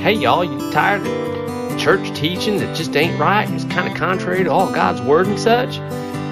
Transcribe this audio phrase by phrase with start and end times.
[0.00, 3.50] Hey, y'all, you tired of church teaching that just ain't right?
[3.50, 5.78] It's kind of contrary to all God's word and such?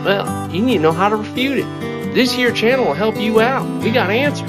[0.05, 2.15] Well, you need to know how to refute it.
[2.15, 3.67] This here channel will help you out.
[3.83, 4.49] We got answers.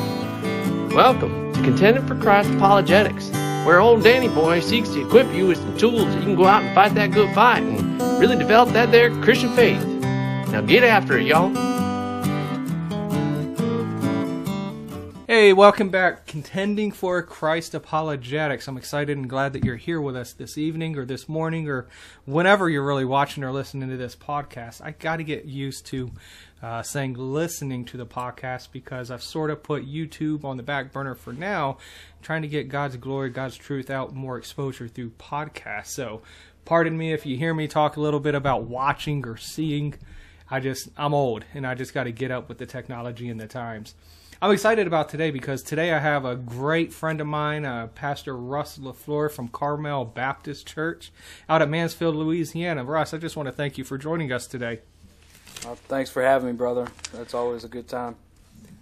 [0.93, 3.31] Welcome to Contending for Christ Apologetics,
[3.65, 6.45] where old Danny Boy seeks to equip you with some tools that you can go
[6.45, 9.83] out and fight that good fight and really develop that there Christian faith.
[10.51, 11.74] Now get after it, y'all.
[15.35, 16.27] Hey, welcome back.
[16.27, 18.69] Contending for Christ Apologetics.
[18.69, 21.89] I'm excited and glad that you're here with us this evening or this morning or
[22.23, 24.79] whenever you're really watching or listening to this podcast.
[24.81, 26.13] I got to get used to
[26.63, 30.93] uh, saying listening to the podcast because I've sort of put YouTube on the back
[30.93, 31.79] burner for now,
[32.21, 35.87] trying to get God's glory, God's truth out, more exposure through podcasts.
[35.87, 36.21] So,
[36.63, 39.95] pardon me if you hear me talk a little bit about watching or seeing.
[40.49, 43.37] I just, I'm old and I just got to get up with the technology and
[43.37, 43.95] the times.
[44.41, 48.35] I'm excited about today because today I have a great friend of mine, uh, Pastor
[48.35, 51.13] Russ LaFleur from Carmel Baptist Church
[51.47, 52.83] out at Mansfield, Louisiana.
[52.83, 54.81] Russ, I just want to thank you for joining us today.
[55.65, 56.87] Uh, thanks for having me, brother.
[57.13, 58.17] That's always a good time.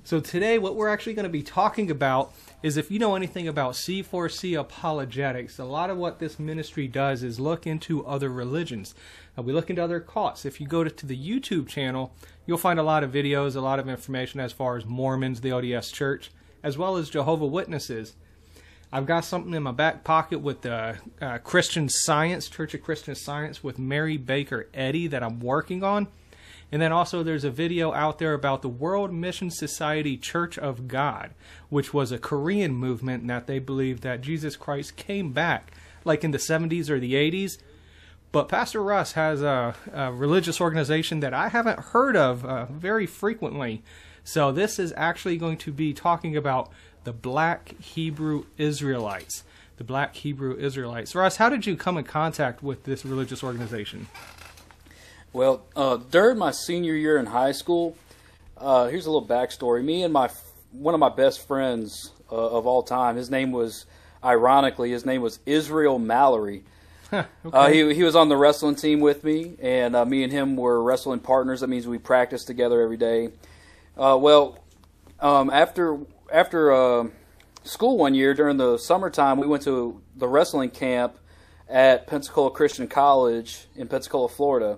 [0.06, 3.48] So, today, what we're actually going to be talking about is if you know anything
[3.48, 8.96] about C4C apologetics, a lot of what this ministry does is look into other religions.
[9.38, 10.46] Uh, we look into other cults.
[10.46, 12.14] If you go to, to the YouTube channel,
[12.46, 15.50] You'll find a lot of videos, a lot of information as far as Mormons, the
[15.50, 16.30] LDS Church,
[16.62, 18.16] as well as Jehovah Witnesses.
[18.92, 23.16] I've got something in my back pocket with the uh, Christian Science, Church of Christian
[23.16, 26.10] Science, with Mary Baker Eddy that I'm working on.
[26.74, 30.88] And then also there's a video out there about the World Mission Society Church of
[30.88, 31.36] God,
[31.70, 35.72] which was a Korean movement that they believed that Jesus Christ came back,
[36.04, 37.60] like in the 70s or the 80s,
[38.32, 43.06] but Pastor Russ has a, a religious organization that I haven't heard of uh, very
[43.06, 43.84] frequently.
[44.24, 46.72] So this is actually going to be talking about
[47.04, 49.44] the Black Hebrew Israelites.
[49.78, 51.14] The Black Hebrew Israelites.
[51.14, 54.08] Russ, how did you come in contact with this religious organization?
[55.34, 57.98] Well, uh, during my senior year in high school,
[58.56, 59.84] uh, here's a little backstory.
[59.84, 60.30] Me and my
[60.72, 63.88] one of my best friends uh, of all time, his name was,
[64.24, 66.64] ironically, his name was Israel Mallory.
[67.12, 67.28] okay.
[67.52, 70.56] uh, he he was on the wrestling team with me, and uh, me and him
[70.56, 71.62] were wrestling partners.
[71.62, 73.30] That means we practiced together every day.
[73.98, 74.64] Uh, well,
[75.20, 75.98] um, after
[76.32, 77.08] after uh,
[77.64, 81.18] school one year during the summertime, we went to the wrestling camp
[81.68, 84.78] at Pensacola Christian College in Pensacola, Florida.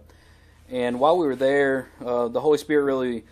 [0.69, 3.23] And while we were there, uh, the Holy Spirit really,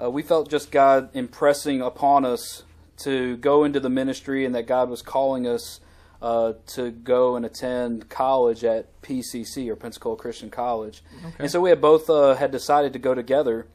[0.00, 2.64] uh, we felt just God impressing upon us
[2.98, 5.80] to go into the ministry, and that God was calling us
[6.20, 11.02] uh, to go and attend college at PCC or Pensacola Christian College.
[11.26, 11.34] Okay.
[11.40, 13.66] And so we had both uh, had decided to go together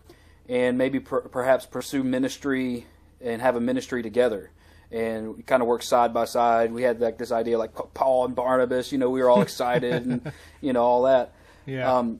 [0.47, 2.85] and maybe per- perhaps pursue ministry
[3.19, 4.51] and have a ministry together.
[4.89, 6.71] And we kind of worked side by side.
[6.71, 8.93] We had like this idea, like Paul and Barnabas.
[8.93, 11.33] You know, we were all excited and you know all that.
[11.65, 11.93] Yeah.
[11.93, 12.19] Um,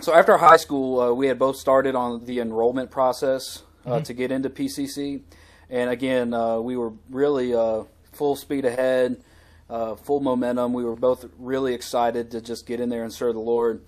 [0.00, 4.02] so after high school, uh, we had both started on the enrollment process uh, Mm-hmm.
[4.04, 5.22] to get into PCC,
[5.70, 9.22] and again, uh, we were really uh, full speed ahead,
[9.70, 10.72] uh, full momentum.
[10.74, 13.80] We were both really excited to just get in there and serve the Lord.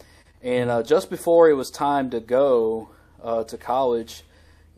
[0.43, 2.89] And uh, just before it was time to go
[3.23, 4.23] uh, to college,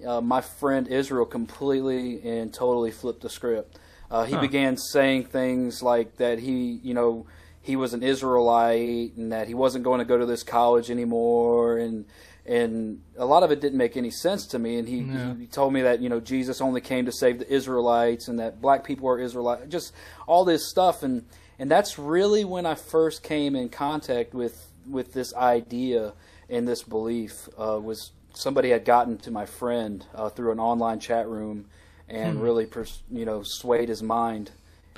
[0.06, 3.78] uh, my friend Israel completely and totally flipped the script.
[4.10, 4.40] Uh, he Huh.
[4.42, 7.26] began saying things like that he, you know,
[7.64, 11.78] he was an Israelite and that he wasn't going to go to this college anymore,
[11.78, 12.04] and
[12.46, 14.76] and a lot of it didn't make any sense to me.
[14.76, 15.34] And he, Yeah.
[15.34, 18.60] he told me that you know Jesus only came to save the Israelites and that
[18.60, 19.94] black people are Israelites, just
[20.26, 21.24] all this stuff, and
[21.58, 26.12] and that's really when I first came in contact with with this idea
[26.50, 31.00] and this belief uh, was somebody had gotten to my friend uh, through an online
[31.00, 31.64] chat room
[32.10, 34.50] and really pers- you know swayed his mind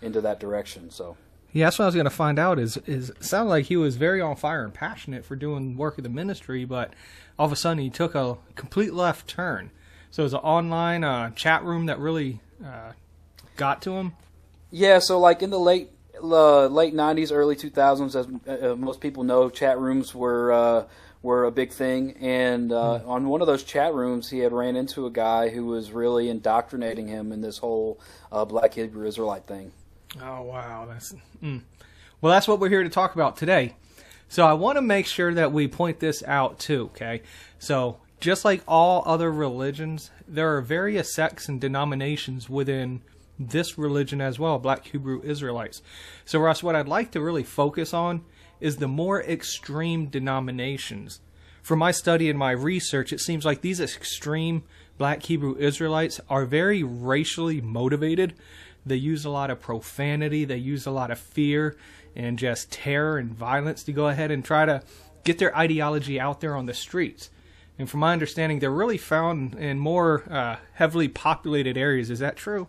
[0.03, 0.91] into that direction.
[0.91, 1.17] So.
[1.57, 2.59] Yeah, that's what I was going to find out.
[2.59, 5.97] Is is it sounded like he was very on fire and passionate for doing work
[5.97, 6.93] of the ministry, but
[7.39, 9.71] all of a sudden he took a complete left turn.
[10.11, 12.93] So it was an online uh, chat room that really uh,
[13.57, 14.13] got to him.
[14.71, 15.89] Yeah, so like in the late
[16.23, 20.85] uh, late '90s, early 2000s, as uh, most people know, chat rooms were uh,
[21.23, 22.19] were a big thing.
[22.21, 25.65] And uh, on one of those chat rooms, he had ran into a guy who
[25.65, 27.99] was really indoctrinating him in this whole
[28.31, 29.73] uh, Black Hebrew Israelite thing.
[30.23, 31.63] Oh wow, that's mm.
[32.21, 32.33] well.
[32.33, 33.75] That's what we're here to talk about today.
[34.29, 36.91] So I want to make sure that we point this out too.
[36.95, 37.23] Okay,
[37.59, 43.03] so just like all other religions, there are various sects and denominations within
[43.39, 45.83] this religion as well, Black Hebrew Israelites.
[46.25, 48.25] So Russ, what I'd like to really focus on
[48.61, 51.21] is the more extreme denominations.
[51.63, 54.63] From my study and my research, it seems like these extreme
[54.99, 58.35] Black Hebrew Israelites are very racially motivated
[58.87, 61.77] they use a lot of profanity, they use a lot of fear
[62.15, 64.83] and just terror and violence to go ahead and try to
[65.25, 67.31] get their ideology out there on the streets.
[67.79, 72.11] And from my understanding, they're really found in more uh, heavily populated areas.
[72.11, 72.69] Is that true?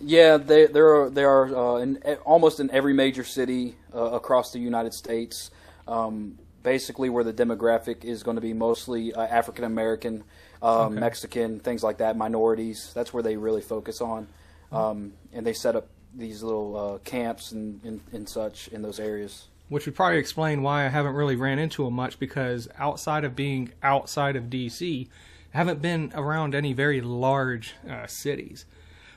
[0.00, 4.52] Yeah, they there are they are uh, in almost in every major city uh, across
[4.52, 5.50] the United States.
[5.88, 10.22] Um, basically, where the demographic is going to be mostly uh, African American,
[10.62, 11.00] um, okay.
[11.00, 12.92] Mexican, things like that, minorities.
[12.94, 14.28] That's where they really focus on,
[14.72, 18.98] um, and they set up these little uh, camps and, and, and such in those
[18.98, 23.24] areas which would probably explain why I haven't really ran into them much because outside
[23.24, 25.08] of being outside of DC,
[25.52, 28.64] I haven't been around any very large uh, cities.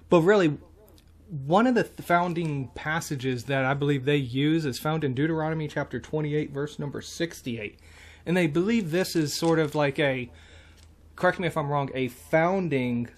[0.10, 0.58] But really,
[1.30, 6.00] one of the founding passages that I believe they use is found in Deuteronomy chapter
[6.00, 7.80] 28, verse number 68.
[8.26, 10.30] And they believe this is sort of like a,
[11.16, 13.10] correct me if I'm wrong, a founding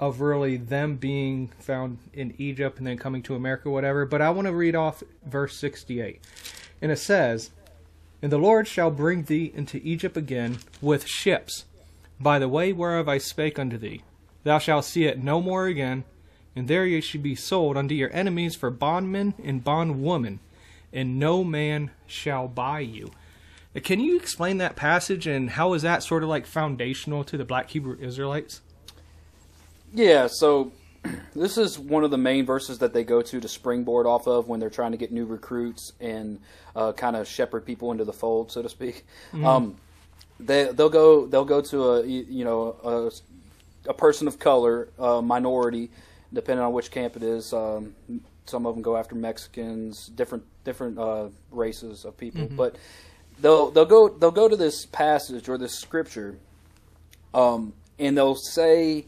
[0.00, 4.04] of really them being found in Egypt and then coming to America, whatever.
[4.04, 6.20] But I want to read off verse 68.
[6.82, 7.50] And it says,
[8.20, 11.64] And the Lord shall bring thee into Egypt again with ships,
[12.20, 14.02] by the way whereof I spake unto thee.
[14.42, 16.04] Thou shalt see it no more again,
[16.54, 20.40] and there ye shall be sold unto your enemies for bondmen and bondwomen,
[20.92, 23.10] and no man shall buy you.
[23.82, 27.44] Can you explain that passage and how is that sort of like foundational to the
[27.44, 28.60] black Hebrew Israelites?
[29.94, 30.72] Yeah, so
[31.34, 34.48] this is one of the main verses that they go to to springboard off of
[34.48, 36.40] when they're trying to get new recruits and
[36.76, 39.06] uh, kind of shepherd people into the fold, so to speak.
[39.32, 39.46] Mm-hmm.
[39.46, 39.76] Um,
[40.40, 43.12] they they'll go they'll go to a you know
[43.86, 45.90] a, a person of color, a minority,
[46.32, 47.52] depending on which camp it is.
[47.52, 47.94] Um,
[48.46, 52.56] some of them go after Mexicans, different different uh, races of people, mm-hmm.
[52.56, 52.76] but
[53.40, 56.36] they'll they'll go they'll go to this passage or this scripture,
[57.32, 59.04] um, and they'll say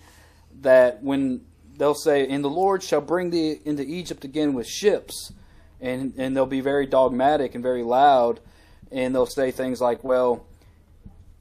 [0.62, 1.42] that when
[1.76, 5.32] they'll say, "And the Lord shall bring thee into Egypt again with ships,"
[5.80, 8.40] and and they'll be very dogmatic and very loud,
[8.90, 10.44] and they'll say things like, "Well."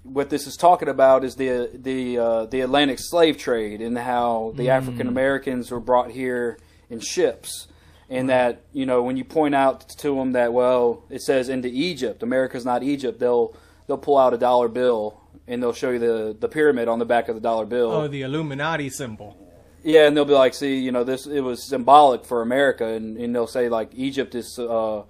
[0.03, 4.53] What this is talking about is the the uh, the Atlantic slave trade and how
[4.55, 4.69] the mm.
[4.69, 6.59] African Americans were brought here
[6.91, 7.67] in ships,
[8.07, 11.69] and that you know when you point out to them that well it says into
[11.69, 13.55] Egypt, America's not Egypt, they'll
[13.87, 17.05] they'll pull out a dollar bill and they'll show you the the pyramid on the
[17.05, 17.91] back of the dollar bill.
[17.91, 19.37] Oh, the Illuminati symbol.
[19.83, 23.17] Yeah, and they'll be like, see, you know, this it was symbolic for America, and,
[23.17, 25.03] and they'll say like Egypt is, uh,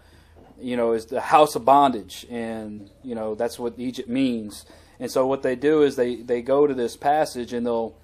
[0.59, 4.65] you know, is the house of bondage, and you know that's what Egypt means.
[4.99, 7.95] And so what they do is they they go to this passage and they'll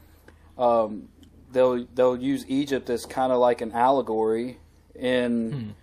[0.57, 1.09] um,
[1.51, 4.57] they'll they'll use Egypt as kind of like an allegory
[4.95, 5.75] in.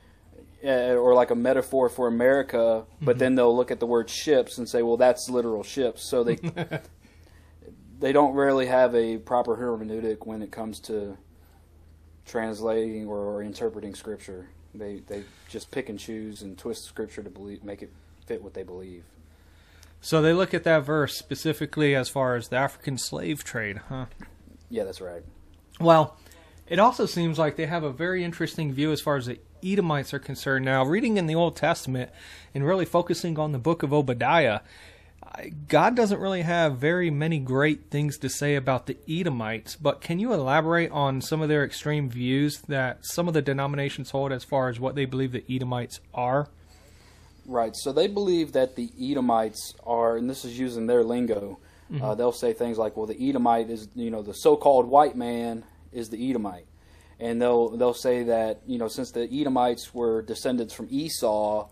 [0.65, 3.19] Uh, or like a metaphor for America, but mm-hmm.
[3.21, 6.37] then they'll look at the word ships and say, "Well, that's literal ships." So they
[8.01, 11.17] they don't really have a proper hermeneutic when it comes to
[12.27, 14.49] translating or, or, interpreting scripture.
[14.75, 17.93] They they just pick and choose and twist scripture to believe make it
[18.27, 19.05] fit what they believe.
[20.01, 24.07] So they look at that verse specifically as far as the African slave trade, huh?
[24.71, 25.23] Yeah, that's right.
[25.81, 26.17] Well,
[26.69, 30.13] it also seems like they have a very interesting view as far as the Edomites
[30.15, 30.65] are concerned.
[30.65, 32.11] Now, reading in the Old Testament
[32.55, 34.61] and really focusing on the book of Obadiah,
[35.69, 40.19] God doesn't really have very many great things to say about the Edomites, but can
[40.19, 44.43] you elaborate on some of their extreme views that some of the denominations hold as
[44.43, 46.49] far as what they believe the Edomites are?
[47.47, 47.75] Right.
[47.77, 51.59] So they believe that the Edomites are, and this is using their lingo.
[51.91, 52.05] Mm-hmm.
[52.05, 55.65] Uh, they'll say things like, "Well, the Edomite is, you know, the so-called white man
[55.91, 56.67] is the Edomite,"
[57.21, 61.69] and they'll they'll say that, you know, since the Edomites were descendants from Esau,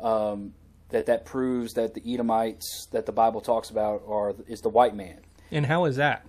[0.00, 0.54] um,
[0.88, 4.94] that that proves that the Edomites that the Bible talks about are is the white
[4.94, 5.18] man.
[5.50, 6.26] And how is that?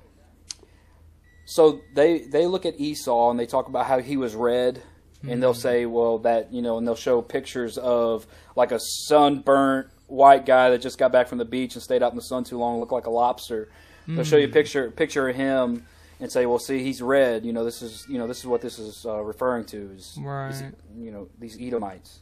[1.46, 5.30] So they they look at Esau and they talk about how he was red, mm-hmm.
[5.30, 5.62] and they'll mm-hmm.
[5.62, 10.70] say, well, that you know, and they'll show pictures of like a sunburnt white guy
[10.70, 12.80] that just got back from the beach and stayed out in the sun too long,
[12.80, 13.70] looked like a lobster.
[14.03, 14.15] Mm-hmm.
[14.15, 14.53] They'll show you a mm.
[14.53, 15.86] picture picture of him
[16.21, 17.43] and say, well, see, he's red.
[17.43, 20.17] You know, this is you know this is what this is uh, referring to is,
[20.21, 20.51] right.
[20.51, 20.63] Is,
[20.95, 22.19] you know these Edomites.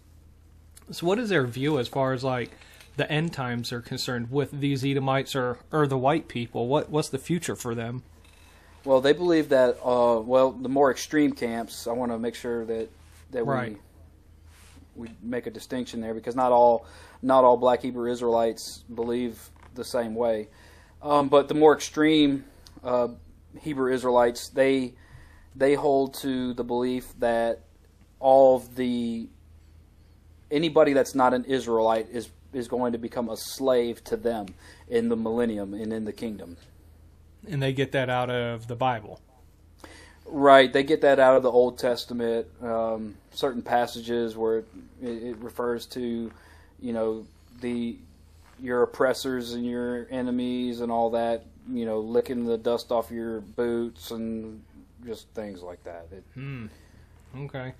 [0.90, 2.52] So, what is their view as far as like
[2.96, 6.68] the end times are concerned with these Edomites or or the white people?
[6.68, 8.04] What what's the future for them?
[8.86, 9.78] Well, they believe that.
[9.84, 11.86] Uh, well, the more extreme camps.
[11.86, 12.90] I want to make sure that
[13.32, 13.78] that right.
[14.96, 16.86] we we make a distinction there because not all
[17.22, 20.48] not all Black Hebrew Israelites believe the same way.
[21.02, 22.46] Um, but the more extreme
[22.84, 23.10] uh,
[23.60, 24.94] Hebrew Israelites, they
[25.56, 27.62] they hold to the belief that
[28.20, 29.28] all of the
[30.52, 34.48] anybody that's not an Israelite is is going to become a slave to them
[34.88, 36.58] in the millennium and in the kingdom.
[37.48, 39.20] And they get that out of the Bible.
[40.26, 42.48] Right, they get that out of the Old Testament.
[42.62, 44.66] Um, certain passages where it,
[45.02, 46.32] it refers to,
[46.80, 47.26] you know,
[47.62, 47.98] the
[48.60, 51.46] your oppressors and your enemies and all that.
[51.72, 54.62] You know, licking the dust off your boots and
[55.06, 56.08] just things like that.
[56.12, 56.68] It, Hmm.
[57.38, 57.74] Okay.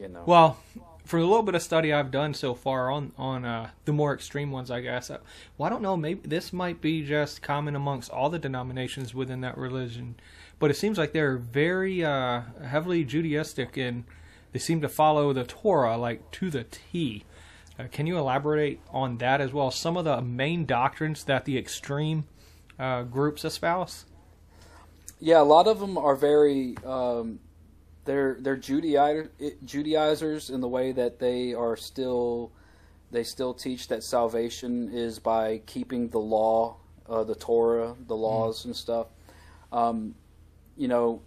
[0.00, 0.24] you know.
[0.26, 0.58] Well,
[1.04, 4.12] for a little bit of study I've done so far on on uh, the more
[4.14, 5.10] extreme ones, I guess.
[5.10, 5.18] Uh,
[5.56, 5.96] well, I don't know.
[5.96, 10.16] Maybe this might be just common amongst all the denominations within that religion,
[10.58, 14.04] but it seems like they're very uh, heavily Judaistic and
[14.52, 17.24] they seem to follow the Torah like to the T.
[17.78, 19.70] Uh, can you elaborate on that as well?
[19.70, 22.24] Some of the main doctrines that the extreme
[22.78, 24.04] uh, groups espouse.
[25.20, 27.38] Yeah, a lot of them are very um,
[28.04, 29.30] they're they're Judaizer,
[29.64, 32.52] Judaizers in the way that they are still
[33.10, 36.76] they still teach that salvation is by keeping the law,
[37.08, 39.08] uh, the Torah, the laws and stuff.
[39.70, 40.14] Um,
[40.76, 41.22] you know,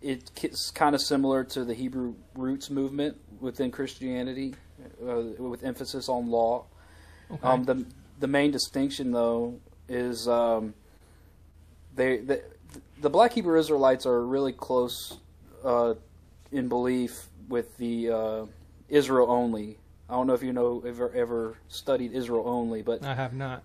[0.00, 4.54] it's kind of similar to the Hebrew roots movement within Christianity,
[5.02, 6.66] uh, with emphasis on law.
[7.30, 7.42] Okay.
[7.42, 7.84] Um, the
[8.20, 10.74] the main distinction though is um,
[11.94, 12.42] they the,
[13.00, 15.18] the Black Hebrew Israelites are really close
[15.64, 15.94] uh,
[16.52, 18.46] in belief with the uh,
[18.88, 19.78] Israel only.
[20.08, 23.62] I don't know if you know ever ever studied Israel only, but I have not.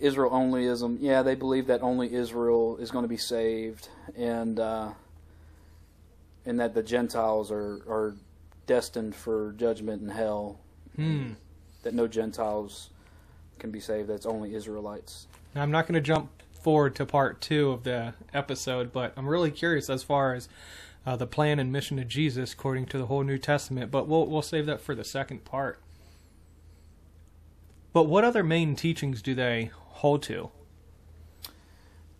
[0.00, 0.98] Israel onlyism.
[1.00, 4.90] Yeah, they believe that only Israel is going to be saved, and uh,
[6.44, 8.14] and that the Gentiles are are
[8.66, 10.58] destined for judgment in hell.
[10.96, 11.32] Hmm.
[11.82, 12.90] That no Gentiles
[13.58, 14.08] can be saved.
[14.08, 15.26] That's only Israelites.
[15.54, 16.30] Now, I'm not going to jump
[16.62, 20.48] forward to part two of the episode, but I'm really curious as far as
[21.04, 23.90] uh, the plan and mission of Jesus according to the whole New Testament.
[23.90, 25.80] But we'll we'll save that for the second part.
[27.92, 30.50] But what other main teachings do they hold to?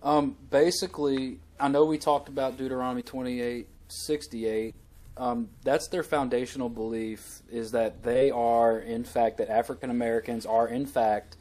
[0.03, 4.75] Um, basically, I know we talked about Deuteronomy twenty eight sixty eight.
[5.17, 10.67] Um, that's their foundational belief is that they are, in fact, that African Americans are,
[10.67, 11.37] in fact,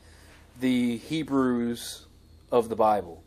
[0.59, 2.05] the Hebrews
[2.51, 3.23] of the Bible.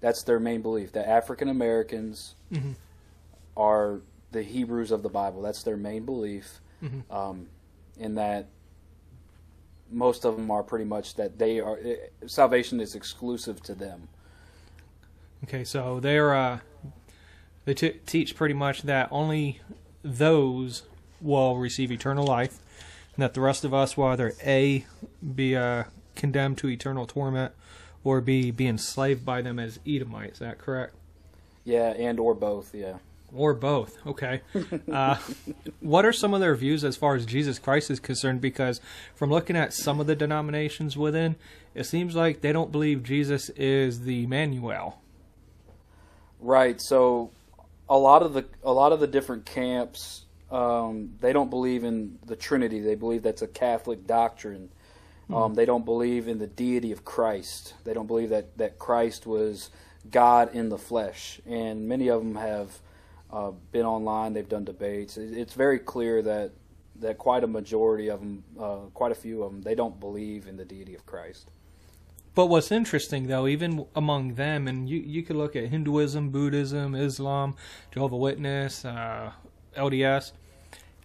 [0.00, 2.74] That's their main belief that African Americans Mhm.
[3.56, 4.00] are
[4.30, 5.42] the Hebrews of the Bible.
[5.42, 7.02] That's their main belief, Mhm.
[7.10, 7.48] um,
[7.98, 8.46] in that
[9.90, 14.08] most of them are pretty much that they are eh, salvation is exclusive to them.
[15.44, 16.60] Okay, so they're uh,
[17.64, 19.60] they t- teach pretty much that only
[20.02, 20.82] those
[21.20, 22.58] will receive eternal life,
[23.14, 24.84] and that the rest of us will either a
[25.34, 27.52] be uh, condemned to eternal torment,
[28.02, 30.34] or b be enslaved by them as Edomites.
[30.34, 30.94] Is that correct?
[31.64, 32.74] Yeah, and or both.
[32.74, 32.98] Yeah.
[33.34, 33.96] Or both.
[34.06, 34.42] Okay.
[34.92, 35.16] Uh,
[35.80, 38.40] what are some of their views as far as Jesus Christ is concerned?
[38.40, 38.80] Because
[39.16, 41.34] from looking at some of the denominations within,
[41.74, 45.00] it seems like they don't believe Jesus is the Emmanuel.
[46.38, 46.80] Right.
[46.80, 47.30] So
[47.88, 52.18] a lot of the a lot of the different camps um, they don't believe in
[52.26, 52.80] the Trinity.
[52.80, 54.70] They believe that's a Catholic doctrine.
[55.32, 57.74] Um, they don't believe in the deity of Christ.
[57.84, 59.70] They don't believe that that Christ was
[60.10, 61.40] God in the flesh.
[61.46, 62.78] And many of them have
[63.32, 64.34] uh, been online.
[64.34, 65.16] They've done debates.
[65.16, 66.52] It- It's very clear that
[67.00, 70.46] that quite a majority of them, uh, quite a few of them, they don't believe
[70.46, 71.50] in the deity of Christ.
[72.34, 76.94] But what's interesting, though, even among them, and you you could look at Hinduism, Buddhism,
[76.94, 77.54] Islam,
[77.92, 79.32] Jehovah Witness, uh,
[79.76, 80.32] LDS,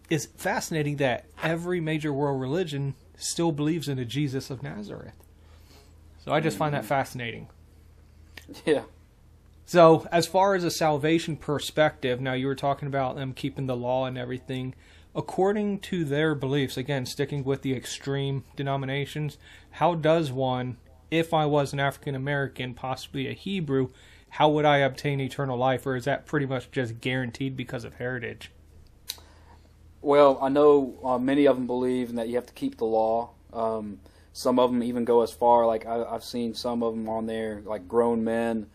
[0.10, 5.14] it's fascinating that every major world religion still believes in a Jesus of Nazareth.
[6.24, 7.48] So I just find that fascinating.
[8.66, 8.84] Yeah.
[9.66, 13.78] So, as far as a salvation perspective, now you were talking about them keeping the
[13.78, 14.74] law and everything.
[15.16, 19.38] According to their beliefs, again, sticking with the extreme denominations,
[19.72, 20.78] how does one,
[21.12, 23.90] if I was an African American, possibly a Hebrew,
[24.30, 25.86] how would I obtain eternal life?
[25.86, 28.52] Or is that pretty much just guaranteed because of heritage?
[30.02, 33.32] Well, I know uh, many of them believe that you have to keep the law.
[33.52, 34.00] Um,
[34.32, 37.26] some of them even go as far, like I, I've seen some of them on
[37.26, 38.68] there, like grown men,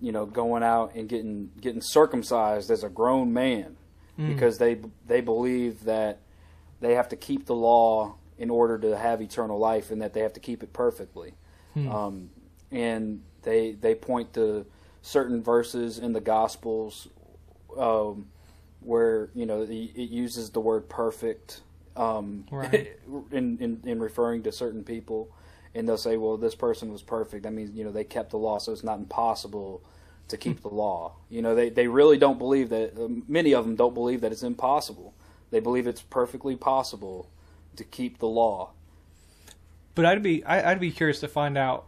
[0.00, 3.76] you know, going out and getting getting circumcised as a grown man
[4.16, 6.20] because they they believe that
[6.80, 10.20] they have to keep the law in order to have eternal life, and that they
[10.20, 11.34] have to keep it perfectly.
[11.76, 12.30] Um,
[12.70, 14.66] and they they point to
[15.02, 17.08] certain verses in the Gospels
[17.78, 18.26] um,
[18.80, 21.60] where you know the- it uses the word perfect
[21.96, 22.98] um, Right.
[23.32, 25.30] in, in in referring to certain people,
[25.74, 28.38] and they'll say, "Well, this person was perfect." That means you know they kept the
[28.38, 29.82] law, so it's not impossible
[30.28, 31.14] to keep the law.
[31.30, 32.98] You know, they they really don't believe that.
[32.98, 35.14] Uh, many of them don't believe that it's impossible.
[35.50, 37.30] They believe it's perfectly possible
[37.76, 38.72] to keep the law.
[39.96, 41.86] But I'd be I, I'd be curious to find out,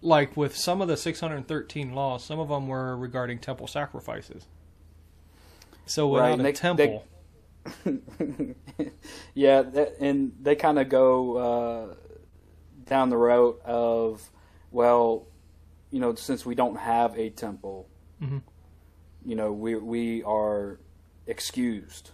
[0.00, 4.46] like with some of the 613 laws, some of them were regarding temple sacrifices.
[5.86, 7.04] So without Right, a they- temple,
[9.34, 11.94] yeah, that, and they kind of go uh,
[12.86, 14.30] down the road of,
[14.70, 15.26] well,
[15.90, 17.88] you know, since we don't have a temple,
[18.22, 18.42] Mhm.
[19.24, 20.78] you know, we we are
[21.26, 22.10] excused.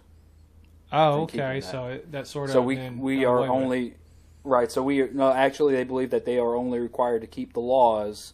[0.91, 1.63] oh, okay, that.
[1.63, 3.95] so that sort of So we we are only
[4.43, 4.71] right.
[4.71, 7.59] So we are, no, actually they believe that they are only required to keep the
[7.59, 8.33] laws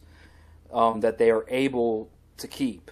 [0.73, 2.91] um, that they are able to keep.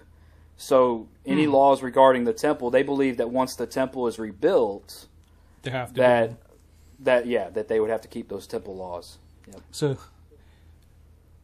[0.57, 1.51] So any Hmm.
[1.51, 5.07] laws regarding the temple, they believe that once the temple is rebuilt,
[5.63, 6.31] They have to that
[6.99, 9.17] that yeah that they would have to keep those temple laws.
[9.51, 9.61] Yep.
[9.71, 9.97] So,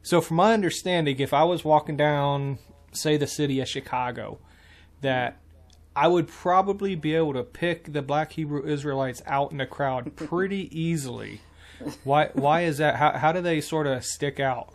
[0.02, 2.58] so from my understanding, if I was walking down,
[2.94, 4.40] say, the city of Chicago,
[5.02, 5.38] that
[5.96, 10.16] I would probably be able to pick the Black Hebrew Israelites out in the crowd
[10.16, 11.42] pretty easily.
[12.04, 12.30] Why?
[12.34, 12.96] Why is that?
[12.96, 14.74] How, how do they sort of stick out?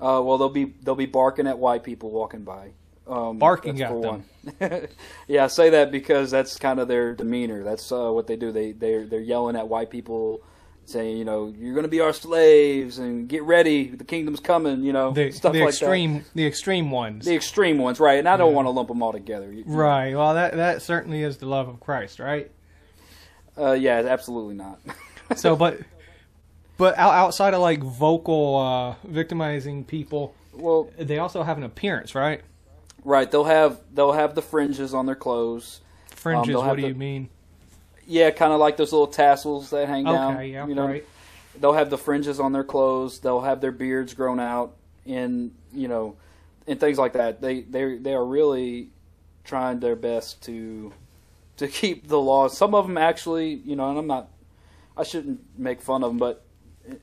[0.00, 2.70] Uh, well, they'll be they'll be barking at white people walking by.
[3.06, 4.24] Um, Barking at them.
[5.28, 7.62] yeah, I say that because that's kind of their demeanor.
[7.62, 8.50] That's uh, what they do.
[8.50, 10.40] They they they're yelling at white people,
[10.86, 14.82] saying, you know, you're going to be our slaves and get ready, the kingdom's coming.
[14.82, 17.26] You know, The, stuff the like extreme, the extreme ones.
[17.26, 18.18] The extreme ones, right?
[18.18, 19.52] And I don't want to lump them all together.
[19.52, 20.14] You- right.
[20.14, 22.50] Well, that that certainly is the love of Christ, right?
[23.56, 24.80] Uh, yeah, absolutely not.
[25.36, 25.80] So, but
[26.76, 32.42] but outside of like vocal uh, victimizing people, well, they also have an appearance, right?
[33.04, 33.30] right.
[33.30, 35.80] They'll have they'll have the fringes on their clothes.
[36.08, 36.48] Fringes.
[36.48, 37.28] they'll what do the- you mean?
[38.06, 40.34] Yeah, kind of like those little tassels that hang down.
[40.34, 40.48] Okay.
[40.48, 40.66] Yeah.
[40.66, 41.06] you know, right.
[41.58, 43.20] they'll have the fringes on their clothes.
[43.20, 44.76] They'll have their beards grown out,
[45.06, 46.16] and you know,
[46.66, 47.40] and things like that.
[47.40, 48.90] They they they are really
[49.44, 50.92] trying their best to
[51.56, 52.56] to keep the laws.
[52.56, 54.28] Some of them actually, you know, and I'm not,
[54.96, 56.43] I shouldn't make fun of them, but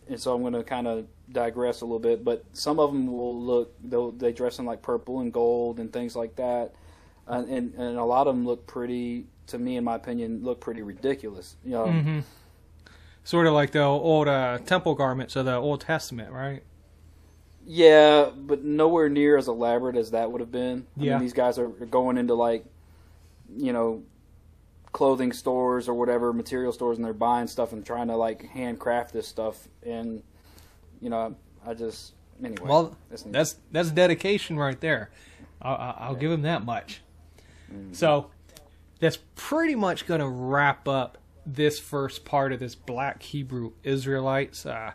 [0.07, 2.23] and so I'm going to kind of digress a little bit.
[2.23, 5.91] But some of them will look they'll they dress in like purple and gold and
[5.91, 6.73] things like that,
[7.27, 9.25] uh, and and a lot of them look pretty.
[9.47, 11.55] To me, in my opinion, look pretty ridiculous.
[11.65, 12.19] You know, hmm
[13.23, 16.63] Sort of like the old uh, temple garments of the Old Testament, right?
[17.67, 20.87] Yeah, but nowhere near as elaborate as that would have been.
[20.99, 21.11] I Yeah.
[21.13, 22.65] mean, these guys are going into like,
[23.55, 24.03] you know,
[24.91, 29.13] clothing stores or whatever material stores, and they're buying stuff and trying to like handcraft
[29.13, 29.67] this stuff.
[29.83, 30.23] And
[30.99, 32.67] you know, I just anyway.
[32.67, 35.11] Well, that's, that's that's dedication right there.
[35.61, 37.01] I'll, I'll I'll give him that much.
[37.93, 38.31] So
[38.99, 44.65] that's pretty much going to wrap up this first part of this Black Hebrew Israelites.
[44.65, 44.91] Uh,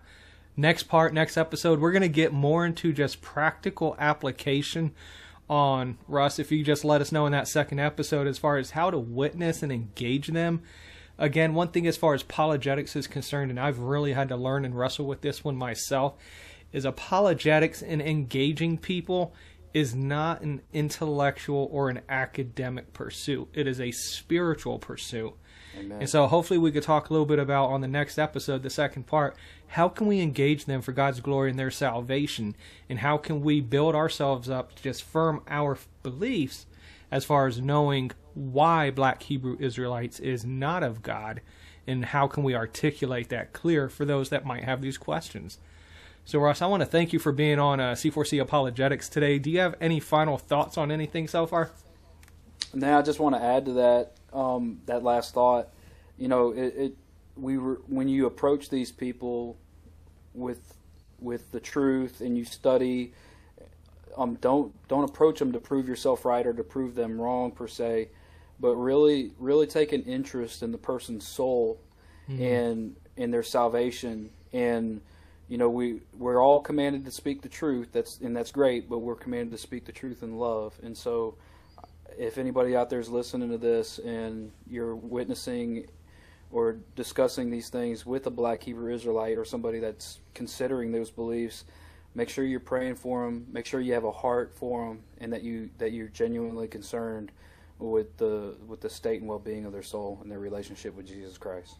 [0.56, 4.94] next part, next episode, we're going to get more into just practical application
[5.48, 6.38] on Russ.
[6.38, 8.98] If you just let us know in that second episode as far as how to
[8.98, 10.62] witness and engage them.
[11.18, 14.64] Again, one thing as far as apologetics is concerned, and I've really had to learn
[14.64, 16.14] and wrestle with this one myself,
[16.72, 19.32] is apologetics and engaging people
[19.76, 23.46] is not an intellectual or an academic pursuit.
[23.52, 25.34] It is a spiritual pursuit.
[25.78, 26.00] Amen.
[26.00, 28.70] And so hopefully we could talk a little bit about on the next episode, the
[28.70, 29.36] second part,
[29.66, 32.56] how can we engage them for God's glory and their salvation?
[32.88, 36.64] And how can we build ourselves up to just firm our beliefs
[37.10, 41.42] as far as knowing why black Hebrew Israelites is not of God?
[41.86, 45.58] And how can we articulate that clear for those that might have these questions?
[46.26, 49.38] So, Ross, I want to thank you for being on uh, C4C Apologetics today.
[49.38, 51.70] Do you have any final thoughts on anything so far?
[52.74, 55.68] Now, I just want to add to that um, that last thought.
[56.18, 56.96] You know, it, it
[57.36, 59.56] we were when you approach these people
[60.34, 60.76] with
[61.20, 63.14] with the truth and you study.
[64.18, 67.68] Um, don't don't approach them to prove yourself right or to prove them wrong per
[67.68, 68.08] se,
[68.58, 71.80] but really really take an interest in the person's soul
[72.28, 75.00] and in their salvation and
[75.48, 78.98] you know we we're all commanded to speak the truth that's and that's great but
[78.98, 81.36] we're commanded to speak the truth in love and so
[82.18, 85.86] if anybody out there is listening to this and you're witnessing
[86.50, 91.64] or discussing these things with a black Hebrew Israelite or somebody that's considering those beliefs,
[92.14, 93.46] make sure you're praying for them.
[93.52, 97.32] Make sure you have a heart for them, and that you that you're genuinely concerned
[97.78, 101.36] with the with the state and well-being of their soul and their relationship with Jesus
[101.36, 101.74] Christ.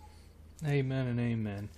[0.67, 1.69] Amen and amen.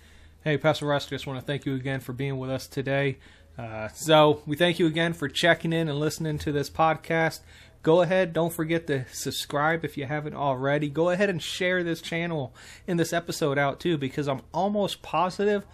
[0.45, 3.19] Hey, Pastor Russ, just want to thank you again for being with us today.
[3.59, 7.41] Uh, so, we thank you again for checking in and listening to this podcast.
[7.83, 10.89] Go ahead, don't forget to subscribe if you haven't already.
[10.89, 12.55] Go ahead and share this channel
[12.87, 15.65] and this episode out too, because I'm almost positive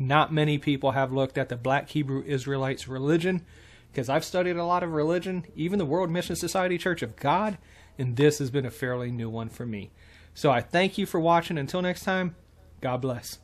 [0.00, 3.44] not many people have looked at the Black Hebrew Israelites religion.
[3.92, 7.58] Because I've studied a lot of religion, even the World Mission Society Church of God,
[7.98, 9.90] and this has been a fairly new one for me.
[10.32, 11.58] So I thank you for watching.
[11.58, 12.36] Until next time,
[12.80, 13.38] God bless.